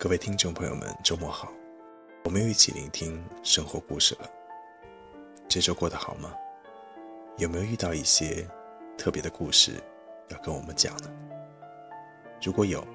[0.00, 1.52] 各位听众朋友们，周末好！
[2.22, 4.30] 我们又一起聆听生活故事了。
[5.48, 6.32] 这周过得好吗？
[7.36, 8.48] 有没有遇到一些
[8.96, 9.72] 特别的故事
[10.28, 11.10] 要跟我们讲呢？
[12.40, 12.86] 如果有，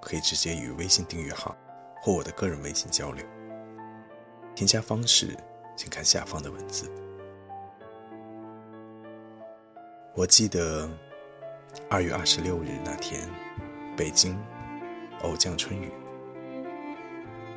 [0.00, 1.56] 可以直接与微信订阅号
[2.00, 3.26] 或我的个人微信交流。
[4.54, 5.36] 添加方式
[5.74, 6.88] 请看下方的文字。
[10.14, 10.88] 我记得
[11.90, 13.28] 二月二十六日那天，
[13.96, 14.38] 北京
[15.22, 15.90] 偶降春雨。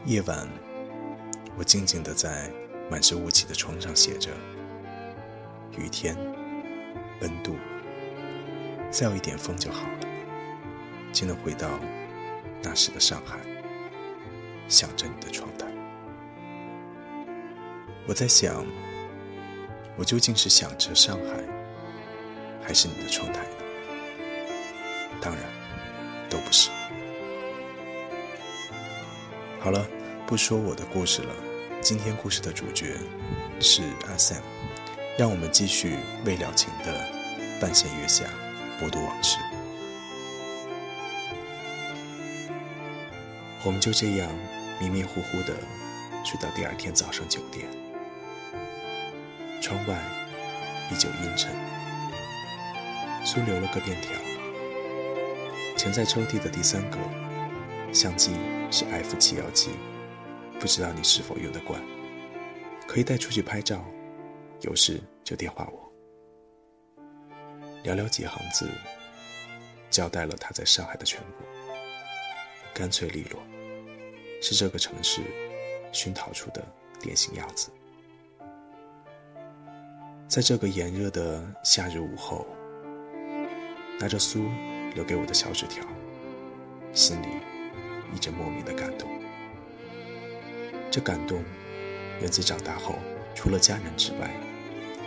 [0.03, 0.47] 夜晚，
[1.55, 2.49] 我静静地在
[2.89, 4.31] 满是雾气的窗上写着
[5.77, 6.17] ：“雨天，
[7.21, 7.55] 温度，
[8.89, 9.99] 再有一点风就好了，
[11.13, 11.69] 就能回到
[12.63, 13.37] 那时的上海，
[14.67, 15.67] 想着你的窗台。”
[18.07, 18.65] 我在想，
[19.95, 21.43] 我究竟是想着上海，
[22.63, 23.55] 还是你的窗台呢？
[25.21, 25.43] 当然，
[26.27, 26.71] 都不是。
[29.63, 29.85] 好了，
[30.25, 31.35] 不说我的故事了。
[31.81, 32.95] 今天故事的主角
[33.59, 34.41] 是阿 Sam，
[35.19, 37.07] 让我们继续未了情的
[37.59, 38.25] 半弦月下，
[38.79, 39.37] 博读往事。
[43.63, 44.27] 我们就这样
[44.79, 45.53] 迷迷糊糊的
[46.25, 47.67] 睡到第二天早上九点，
[49.61, 49.95] 窗外
[50.91, 51.53] 依旧阴沉。
[53.23, 54.13] 苏留了个便条，
[55.77, 56.97] 潜在抽屉的第三格，
[57.93, 58.31] 相机。
[58.73, 59.71] 是 F 七幺七，
[60.57, 61.77] 不知道你是否用得惯，
[62.87, 63.83] 可以带出去拍照，
[64.61, 65.91] 有事就电话我。
[67.83, 68.69] 寥寥几行字，
[69.89, 71.43] 交代了他在上海的全部，
[72.73, 73.41] 干脆利落，
[74.41, 75.19] 是这个城市
[75.91, 76.65] 熏陶出的
[77.01, 77.69] 典型样子。
[80.29, 82.47] 在这个炎热的夏日午后，
[83.99, 84.45] 拿着苏
[84.95, 85.85] 留给我的小纸条，
[86.93, 87.50] 心里。
[88.13, 89.09] 一阵莫名的感动，
[90.89, 91.43] 这感动
[92.19, 92.95] 源自长大后
[93.33, 94.29] 除了家人之外，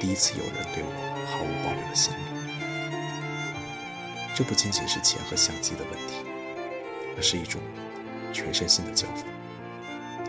[0.01, 0.91] 第一次有人对我
[1.31, 2.23] 毫无保留的信任。
[4.35, 6.25] 这不仅仅是钱和相机的问题，
[7.17, 7.61] 而是一种
[8.33, 9.27] 全身心的交付，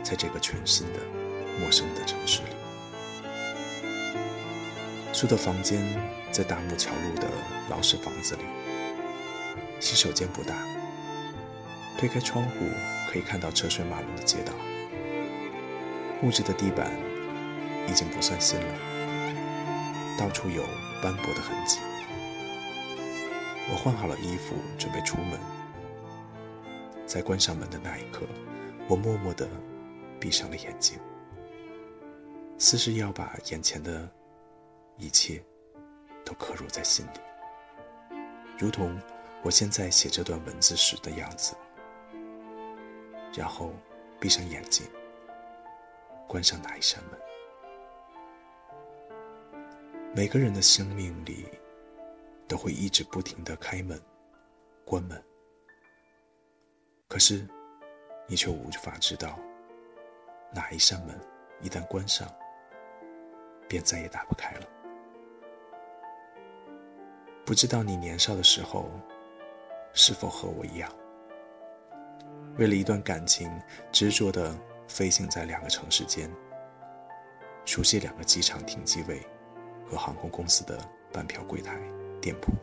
[0.03, 0.99] 在这个全新的、
[1.59, 2.49] 陌生的城市里。
[5.11, 5.81] 苏的房间
[6.31, 7.27] 在大木桥路的
[7.69, 8.41] 老式房子里，
[9.79, 10.53] 洗手间不大。
[11.97, 12.65] 推开窗户，
[13.09, 14.53] 可以看到车水马龙的街道。
[16.21, 16.91] 木质的地板
[17.87, 20.63] 已经不算新了，到处有
[21.01, 21.79] 斑驳的痕迹。
[23.71, 25.39] 我换好了衣服，准备出门。
[27.05, 28.25] 在关上门的那一刻，
[28.87, 29.47] 我默默地
[30.19, 30.99] 闭上了眼睛，
[32.57, 34.09] 似是要把眼前的
[34.97, 35.43] 一切
[36.23, 38.15] 都刻入在心里，
[38.57, 38.99] 如同
[39.43, 41.55] 我现在写这段文字时的样子。
[43.35, 43.71] 然后
[44.19, 44.87] 闭上眼睛，
[46.27, 47.19] 关上哪一扇门。
[50.15, 51.45] 每个人的生命里，
[52.47, 54.01] 都会一直不停的开门、
[54.85, 55.21] 关门。
[57.09, 57.45] 可是，
[58.25, 59.37] 你却无法知道，
[60.53, 61.19] 哪一扇门
[61.61, 62.25] 一旦关上，
[63.67, 64.67] 便再也打不开了。
[67.45, 68.89] 不知道你年少的时候，
[69.93, 70.89] 是否和我一样？
[72.57, 73.51] 为了一段感情，
[73.91, 74.55] 执着的
[74.87, 76.31] 飞行在两个城市间，
[77.65, 79.21] 熟悉两个机场停机位
[79.85, 80.79] 和航空公司的
[81.11, 81.77] 办票柜台、
[82.21, 82.53] 店铺。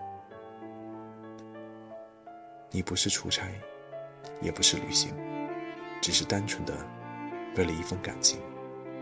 [2.71, 3.47] 你不是出差，
[4.41, 5.15] 也不是旅行，
[6.01, 6.75] 只是单纯的
[7.57, 8.41] 为了一份感情，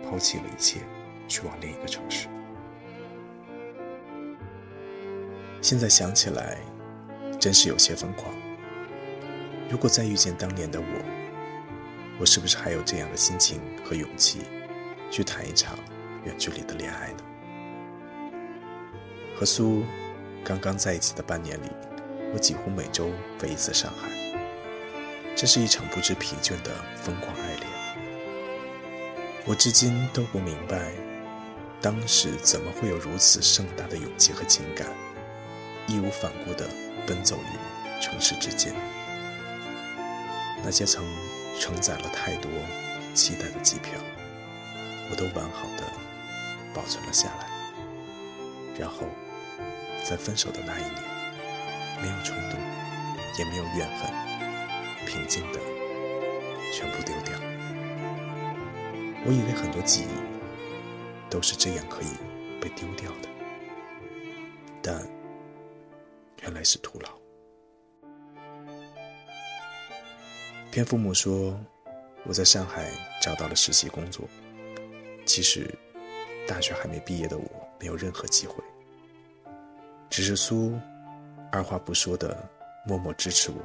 [0.03, 0.81] 抛弃了一切，
[1.29, 2.27] 去往另一个城市。
[5.63, 6.59] 现在想起来，
[7.39, 8.35] 真是有些疯狂。
[9.71, 10.87] 如果再遇见当年的我，
[12.19, 14.41] 我是不是还有这样的心情和勇气，
[15.13, 15.79] 去谈一场
[16.25, 17.19] 远距离的恋爱呢？
[19.37, 19.85] 和苏
[20.45, 21.71] 刚刚在一起的半年里，
[22.35, 24.11] 我几乎每周飞一次上海。
[25.37, 27.67] 这是一场不知疲倦的疯狂爱恋。
[29.47, 30.91] 我至今都不明白，
[31.81, 34.89] 当时怎么会有如此盛大的勇气和情感，
[35.87, 36.69] 义无反顾地
[37.07, 38.75] 奔走于城市之间。
[40.65, 41.05] 那些曾
[41.59, 42.51] 承载了太多
[43.15, 43.95] 期待的机票，
[45.11, 45.85] 我都完好的
[46.75, 47.49] 保存了下来。
[48.79, 49.07] 然后，
[50.09, 50.95] 在分手的那一年，
[52.01, 52.59] 没有冲动，
[53.39, 54.11] 也没有怨恨，
[55.07, 55.59] 平静的
[56.73, 57.35] 全部丢掉。
[59.27, 62.07] 我以为很多记忆都是这样可以
[62.61, 63.29] 被丢掉的，
[64.81, 65.07] 但
[66.43, 67.20] 原来是徒劳。
[70.71, 71.59] 骗父母说
[72.25, 72.89] 我在上海
[73.21, 74.29] 找到了实习工作，
[75.27, 75.69] 其实
[76.47, 77.45] 大学还没毕业的我
[77.81, 78.63] 没有任何机会，
[80.09, 80.79] 只是苏
[81.51, 82.49] 二话不说的
[82.87, 83.57] 默默支持我，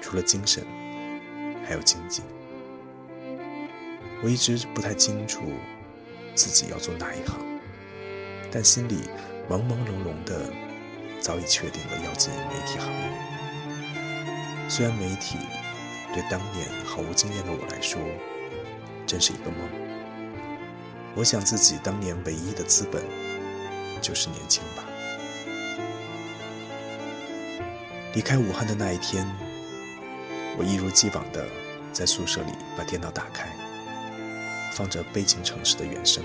[0.00, 0.64] 除了精神，
[1.62, 2.22] 还有经济。
[4.24, 5.42] 我一直不太清楚
[6.34, 7.38] 自己要做哪一行，
[8.50, 9.10] 但心里
[9.46, 10.50] 朦朦胧胧的
[11.20, 13.12] 早已确定了要进媒体行业。
[14.70, 15.36] 虽然媒体
[16.12, 18.00] 对当年毫无经验的我来说，
[19.06, 19.68] 真是一个梦。
[21.14, 23.02] 我想自己当年唯一的资本
[24.00, 24.84] 就是年轻吧。
[28.14, 29.26] 离开武汉的那一天，
[30.58, 31.46] 我一如既往的
[31.92, 33.48] 在宿舍里把电脑打开。
[34.74, 36.24] 放着《悲情城市》的原声，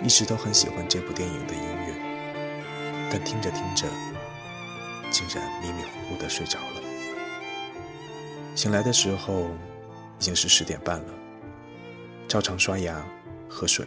[0.00, 3.88] 一直都很喜欢这部电影的音乐，但听着听着，
[5.10, 6.83] 竟然迷迷糊糊的睡着了。
[8.54, 9.50] 醒来的时候
[10.18, 11.14] 已经是十点半了，
[12.28, 13.04] 照常刷牙、
[13.48, 13.84] 喝水，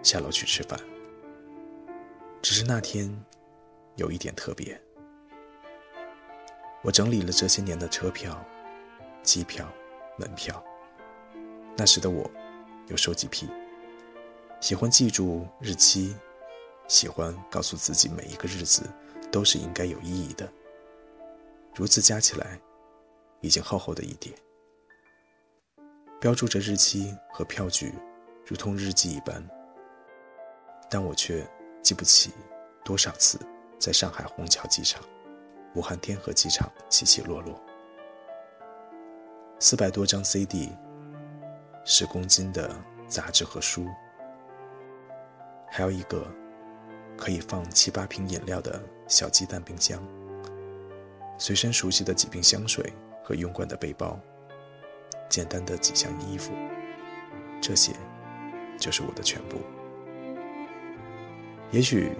[0.00, 0.78] 下楼去吃饭。
[2.40, 3.12] 只是那天
[3.96, 4.80] 有一点特别，
[6.82, 8.42] 我整理了这些年的车票、
[9.24, 9.68] 机票、
[10.16, 10.62] 门票。
[11.76, 12.30] 那时的我
[12.86, 13.48] 有收集癖，
[14.60, 16.14] 喜欢记住日期，
[16.86, 18.88] 喜欢告诉自己每一个日子
[19.32, 20.48] 都是应该有意义的。
[21.74, 22.60] 如此加起来，
[23.40, 24.32] 已经厚厚的一叠，
[26.20, 27.94] 标注着日期和票据，
[28.46, 29.42] 如同日记一般。
[30.90, 31.46] 但我却
[31.82, 32.32] 记不起
[32.84, 33.38] 多少次
[33.78, 35.02] 在上海虹桥机场、
[35.74, 37.60] 武汉天河机场起起落落，
[39.58, 40.70] 四百多张 CD。
[41.82, 42.70] 十公斤的
[43.08, 43.86] 杂志和书，
[45.66, 46.30] 还有一个
[47.16, 50.00] 可以放七八瓶饮料的小鸡蛋冰箱，
[51.38, 52.92] 随身熟悉的几瓶香水
[53.30, 54.18] 和用惯的背包，
[55.28, 56.52] 简单的几箱衣服，
[57.60, 57.92] 这些
[58.76, 59.58] 就是我的全部。
[61.70, 62.10] 也许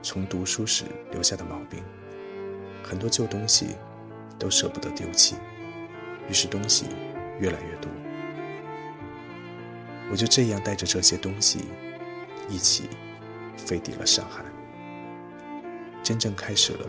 [0.00, 1.82] 从读书时留下的毛病，
[2.84, 3.70] 很多旧东西
[4.38, 5.34] 都舍不得丢弃，
[6.28, 6.86] 于是东西
[7.40, 7.90] 越来越多。
[10.08, 11.64] 我就这样带着这些东西，
[12.48, 12.88] 一起
[13.56, 14.44] 飞抵了上海，
[16.00, 16.86] 真正开始了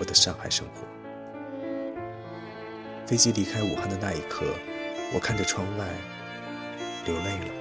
[0.00, 0.89] 我的上海生活。
[3.10, 4.46] 飞机离开武汉的那一刻，
[5.12, 5.84] 我看着窗外，
[7.04, 7.52] 流泪了，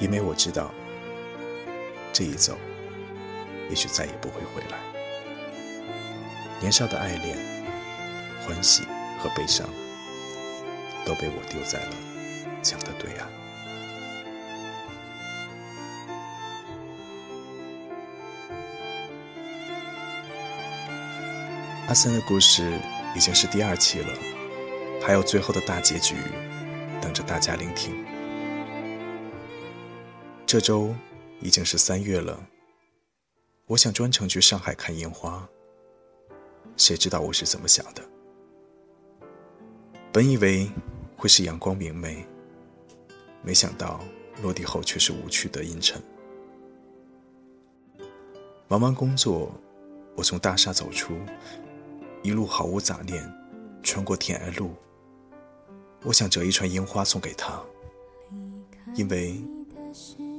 [0.00, 0.74] 因为我知道，
[2.12, 2.58] 这一走，
[3.70, 4.78] 也许再也不会回来。
[6.58, 7.38] 年少的爱恋、
[8.44, 8.82] 欢喜
[9.20, 9.64] 和悲伤。
[11.06, 11.92] 都被我丢在了
[12.60, 13.37] 江的对岸。
[21.88, 22.78] 阿森的故事
[23.16, 24.12] 已经是第二期了，
[25.00, 26.14] 还有最后的大结局
[27.00, 28.04] 等着大家聆听。
[30.44, 30.94] 这周
[31.40, 32.38] 已经是三月了，
[33.64, 35.48] 我想专程去上海看樱花，
[36.76, 38.02] 谁知道我是怎么想的？
[40.12, 40.70] 本以为。
[41.20, 42.24] 会是阳光明媚，
[43.42, 43.98] 没想到
[44.40, 46.00] 落地后却是无趣的阴沉。
[48.68, 49.50] 忙完工作，
[50.14, 51.18] 我从大厦走出，
[52.28, 53.24] 一路毫无杂念，
[53.82, 54.72] 穿过天爱路。
[56.04, 57.58] 我想折一串樱花送给他，
[58.94, 59.40] 因为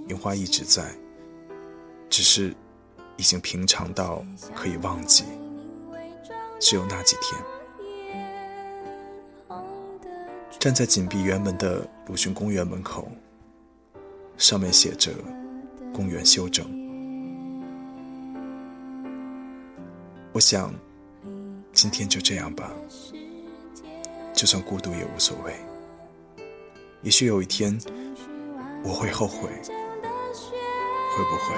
[0.08, 0.94] 樱花一直在，
[2.08, 2.56] 只是
[3.18, 5.24] 已经平常到可以忘记，
[6.60, 7.42] 只有那几天。
[10.60, 13.12] 站在紧闭园门的鲁迅公园门口，
[14.38, 15.12] 上面写着
[15.92, 16.68] “公园休整”。
[20.32, 20.72] 我想，
[21.74, 22.72] 今天就这样吧，
[24.34, 25.54] 就算孤独也无所谓。
[27.02, 27.80] 也许有一天，
[28.84, 29.50] 我会后悔，
[31.14, 31.56] 会不会？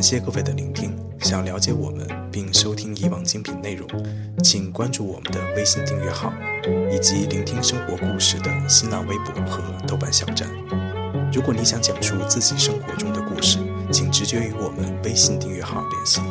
[0.00, 0.96] 感谢各位的聆听。
[1.18, 3.86] 想了解我们并收听以往精品内容，
[4.42, 6.32] 请关注我们的微信订阅号，
[6.90, 10.48] 以及聆听生活故事的新浪微博和豆瓣小站。
[11.30, 13.58] 如果你想讲述自己生活中的故事，
[13.92, 16.22] 请直接与我们微信订阅号联系。